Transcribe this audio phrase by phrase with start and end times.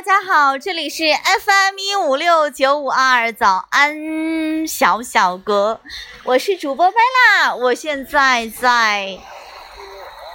[0.00, 5.82] 大家好，这里是 FM 一五六九五二早安小小哥，
[6.24, 9.18] 我是主播贝拉，我现在在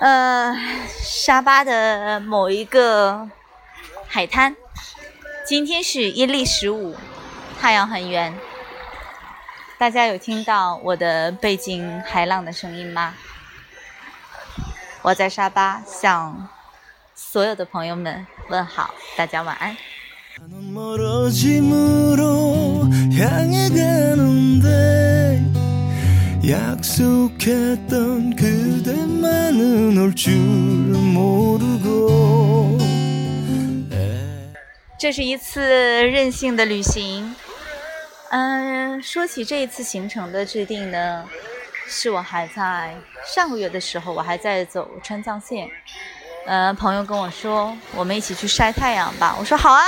[0.01, 0.55] 呃
[1.01, 3.27] 沙巴的某一个
[4.07, 4.55] 海滩，
[5.43, 6.95] 今天是阴历十五，
[7.59, 8.37] 太阳很圆，
[9.79, 13.15] 大家有听到我的背景海浪的声音吗？
[15.01, 16.49] 我在沙巴向
[17.35, 19.75] 所有的朋友们问好，大家晚安。
[34.97, 35.59] 这是一次
[36.07, 37.35] 任性的旅行。
[38.29, 41.25] 嗯，说起这一次行程的制定呢，
[41.85, 42.95] 是我还在
[43.25, 45.69] 上个月的时候，我还在走川藏线。
[46.45, 49.35] 呃，朋友跟我说，我们一起去晒太阳吧。
[49.39, 49.83] 我说好啊，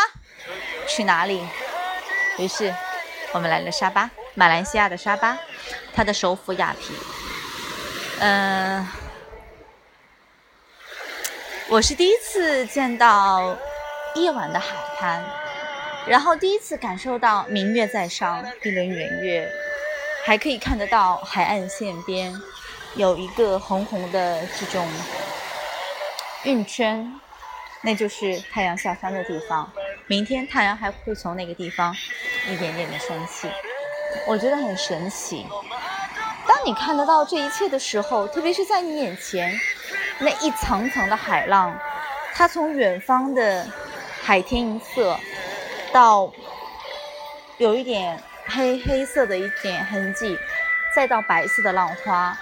[0.87, 1.45] 去哪里？
[2.39, 2.73] 于是
[3.31, 5.37] 我们来了沙巴，马来西亚的沙巴，
[5.93, 6.95] 它的首府雅皮。
[8.21, 8.87] 嗯，
[11.69, 13.55] 我是第一次见到
[14.15, 15.23] 夜晚的海滩，
[16.07, 19.47] 然后第一次感受到明月在上，一轮圆月，
[20.25, 22.35] 还可以看得到海岸线边
[22.95, 24.87] 有一个红红的这种。
[26.43, 27.13] 晕圈，
[27.81, 29.71] 那就是太阳下山的地方。
[30.07, 31.93] 明天太阳还会从那个地方
[32.47, 33.49] 一点点的升起，
[34.25, 35.45] 我觉得很神奇。
[36.47, 39.59] 当你看得到这一切的时候，特别是在你眼前
[40.19, 41.77] 那一层层的海浪，
[42.33, 43.67] 它从远方的
[44.23, 45.19] 海天一色，
[45.91, 46.31] 到
[47.57, 50.37] 有一点黑黑色的一点痕迹，
[50.95, 52.37] 再到白色的浪花，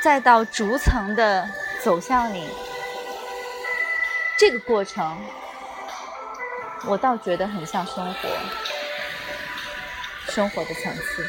[0.00, 1.50] 再到逐层的
[1.82, 2.48] 走向你。
[4.38, 5.18] 这个过程，
[6.86, 8.28] 我倒觉得很像生活，
[10.28, 11.28] 生活的层次。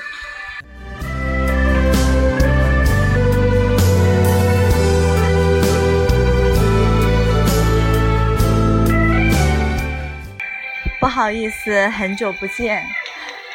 [11.00, 12.86] 不好意思，很久不见。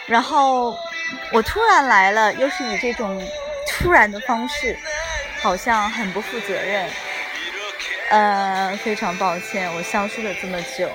[0.09, 0.77] 然后
[1.31, 3.25] 我突然来了，又是以这种
[3.69, 4.77] 突然的方式，
[5.41, 6.91] 好像很不负责任。
[8.11, 10.89] 呃，非常抱歉，我消失了这么久。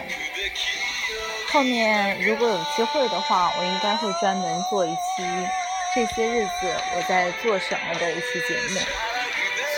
[1.51, 4.97] 后面如果有机会的话，我应该会专门做一期
[5.93, 8.79] 这些日子我在做什么的一期节目。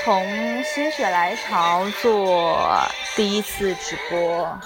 [0.03, 2.69] 从心血来潮做
[3.15, 4.59] 第一次直播，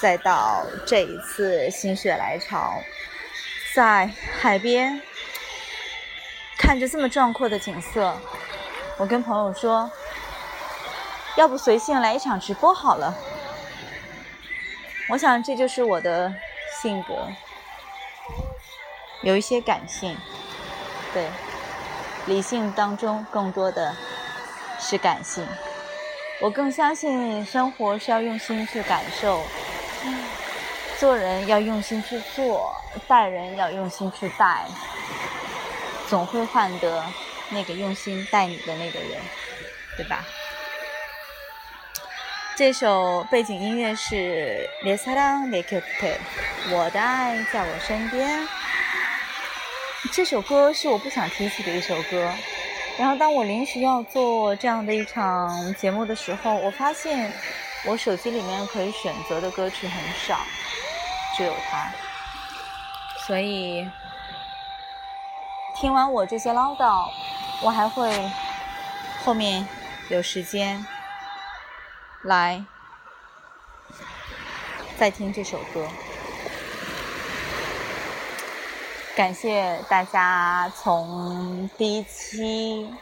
[0.00, 2.74] 再到这一次心血来潮，
[3.74, 4.10] 在
[4.40, 5.00] 海边
[6.58, 8.20] 看着这么壮阔的景色，
[8.98, 9.90] 我跟朋友说。
[11.38, 13.14] 要不随性来一场直播好了，
[15.08, 16.34] 我想这就是我的
[16.82, 17.28] 性格，
[19.22, 20.16] 有一些感性，
[21.14, 21.28] 对，
[22.26, 23.94] 理性当中更多的
[24.80, 25.46] 是感性。
[26.40, 29.40] 我更相信生活是要用心去感受，
[30.98, 32.74] 做人要用心去做，
[33.06, 34.64] 待人要用心去待，
[36.08, 37.04] 总会换得
[37.50, 39.20] 那个用心待你的那个人，
[39.96, 40.24] 对吧？
[42.58, 46.18] 这首背景音乐是《Les Saran Les c u t e
[46.72, 48.48] 我的爱在我身边。
[50.10, 52.28] 这首歌是我不想提起的一首歌。
[52.98, 57.32] 然后当我临时要做这样的一场节目的时候，我发现
[57.86, 60.40] 我手机里面可以选择的歌曲很少，
[61.36, 61.92] 只有它。
[63.24, 63.88] 所以
[65.76, 67.08] 听完我这些唠叨，
[67.62, 68.28] 我还会
[69.24, 69.64] 后面
[70.08, 70.84] 有时间。
[72.22, 72.64] 来，
[74.98, 75.86] 再听这首歌。
[79.14, 82.92] 感谢大家从第一期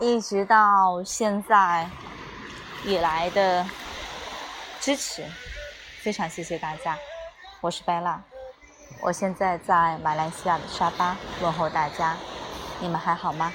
[0.00, 1.88] 一直到现在
[2.84, 3.64] 以来的
[4.80, 5.24] 支持，
[6.00, 6.96] 非常谢谢大家。
[7.60, 8.20] 我是贝拉，
[9.00, 12.16] 我现在在马来西亚的沙巴问候大家，
[12.80, 13.52] 你们还好吗？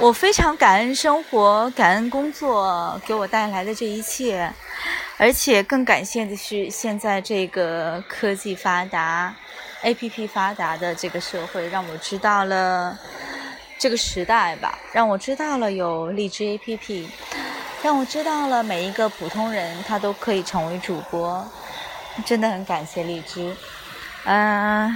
[0.00, 4.50] 我非常感恩生活，感恩工作给我带来的这一切。
[5.20, 9.34] 而且更感谢的是，现在这个科技发达
[9.82, 12.96] ，A P P 发达的这个社会，让我知道了
[13.76, 17.10] 这个时代吧，让我知道了有荔枝 A P P，
[17.82, 21.44] 让我知道了每一个普通人他都可以成为主播，
[22.24, 23.56] 真的很感谢荔枝，
[24.22, 24.94] 嗯，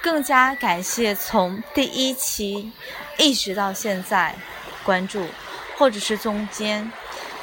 [0.00, 2.72] 更加感谢从第一期
[3.18, 4.34] 一直到现在
[4.82, 5.26] 关注
[5.76, 6.90] 或者是中间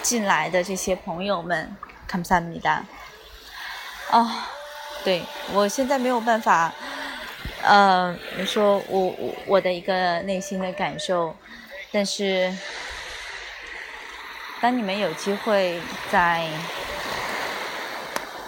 [0.02, 1.76] 进来的这些朋友们，
[2.08, 2.82] 감사합니 다。
[4.10, 4.28] 哦。
[5.04, 5.22] 对
[5.52, 6.72] 我现在没有办法，
[7.62, 11.36] 呃，说我我我的一个内心的感受，
[11.92, 12.52] 但是
[14.60, 15.80] 当你们有机会
[16.10, 16.48] 在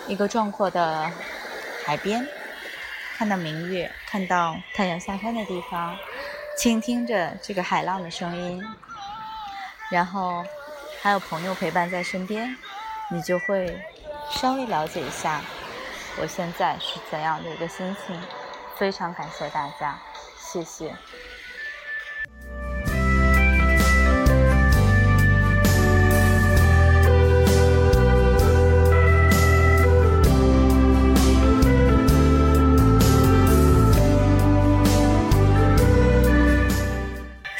[0.08, 1.08] 一个壮阔的
[1.86, 2.26] 海边，
[3.16, 5.96] 看到明月，看到太阳下山的地方，
[6.56, 8.60] 倾听着这个海浪的声音，
[9.92, 10.44] 然后
[11.03, 12.55] 还有朋友陪伴在身边，
[13.11, 13.77] 你就会
[14.31, 15.41] 稍微了解一下。
[16.15, 18.17] 我现在是怎样的一个心情？
[18.77, 19.99] 非常感谢大家，
[20.39, 20.95] 谢谢。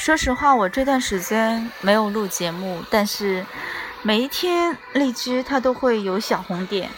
[0.04, 3.46] 说实话，我这段时间没有录节目，但是
[4.02, 6.90] 每一天荔枝它都会有小红点。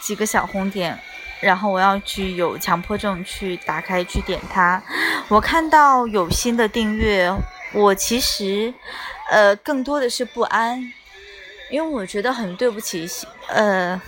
[0.00, 0.98] 几个小红点，
[1.40, 4.82] 然后我要去有强迫症去打开去点它。
[5.28, 7.32] 我看到有新的订阅，
[7.72, 8.74] 我其实
[9.30, 10.92] 呃更多的是不安，
[11.70, 13.08] 因为我觉得很对不起
[13.46, 14.02] 呃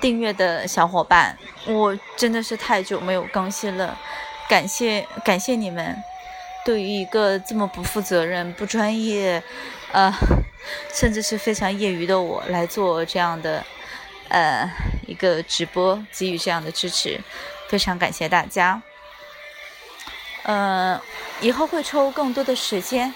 [0.00, 3.96] 订阅的小伙伴，我真的是太久没有更新了。
[4.48, 5.96] 感谢感谢你们，
[6.64, 9.42] 对于一个这么不负责任、不专业，
[9.92, 10.12] 呃
[10.92, 13.64] 甚至是非常业余的我来做这样的。
[14.30, 14.68] 呃，
[15.06, 17.20] 一个直播给予这样的支持，
[17.68, 18.82] 非常感谢大家。
[20.44, 21.00] 呃，
[21.42, 23.14] 以后会抽更多的时间，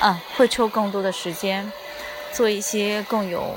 [0.00, 1.72] 啊，会抽更多的时间，
[2.30, 3.56] 做一些更有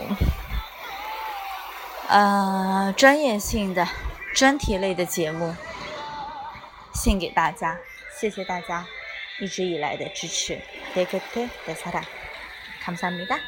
[2.08, 3.86] 呃专业性的
[4.34, 5.54] 专题类的节目，
[6.94, 7.78] 献给大家。
[8.18, 8.88] 谢谢大家
[9.41, 10.61] 一直以来的支持。
[10.95, 13.39] 대결대대사랑감사합니다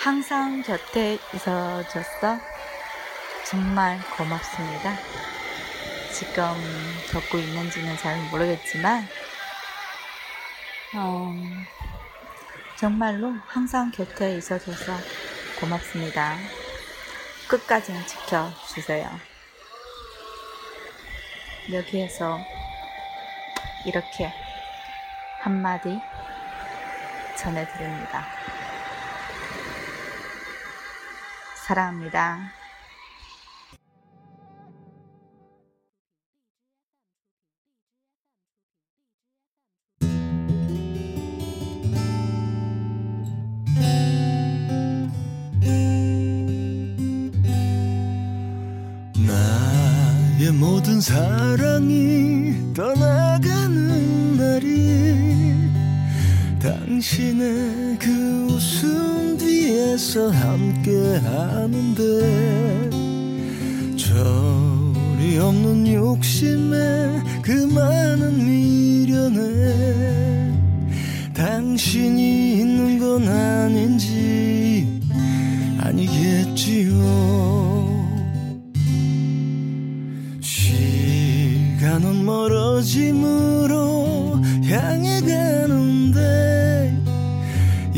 [0.00, 2.38] 항상 곁에 있어줘서
[3.44, 4.96] 정말 고맙습니다.
[6.12, 6.54] 지금
[7.08, 9.06] 듣고 있는지는 잘 모르겠지만,
[10.95, 11.33] 어,
[12.77, 14.93] 정말로 항상 곁에 있어줘서
[15.59, 16.37] 고맙습니다.
[17.47, 19.09] 끝까지 지켜주세요.
[21.71, 22.39] 여기에서
[23.85, 24.31] 이렇게
[25.41, 25.99] 한마디
[27.37, 28.27] 전해드립니다.
[31.55, 32.62] 사랑합니다.
[51.03, 55.53] 사랑이 떠나가는 날이
[56.61, 61.99] 당신의 그 웃음 뒤에서 함께 하는데
[63.97, 69.43] 절이 없는 욕심에 그 많은 미련에
[71.33, 75.01] 당신이 있는 건 아닌지
[75.81, 77.03] 아니겠지요
[82.25, 83.73] 멀어짐으로
[84.65, 86.97] 향해 가는데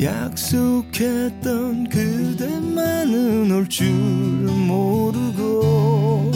[0.01, 6.32] 약속했던 그대만은 올 줄은 모르고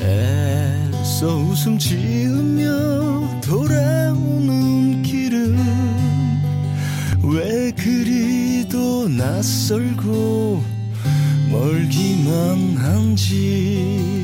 [0.00, 5.56] 애써 웃음 지으며 돌아오는 길은
[7.22, 10.62] 왜 그리도 낯설고
[11.52, 14.19] 멀기만 한지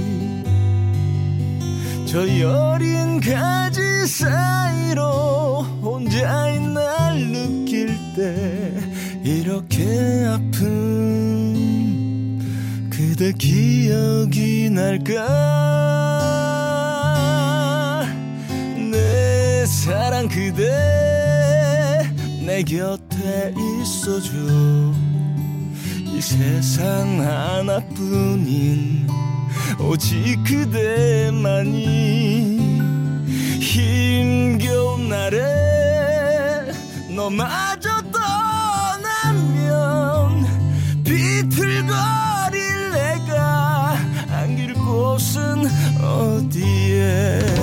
[2.16, 8.72] 저 여린 가지 사이로 혼자인 날 느낄 때
[9.22, 11.52] 이렇게 아픈
[12.88, 15.26] 그대 기억이 날까?
[18.90, 22.00] 내 사랑 그대
[22.46, 24.32] 내 곁에 있어줘.
[26.14, 29.15] 이 세상 하나뿐인
[29.78, 31.76] 오직 그대만이
[33.60, 36.72] 힘겨운 날에
[37.14, 39.74] 너마저 떠나면
[41.04, 43.96] 비틀거릴 내가
[44.30, 45.66] 안길 곳은
[46.02, 47.55] 어디에?